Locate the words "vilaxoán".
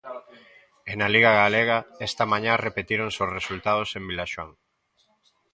4.09-4.51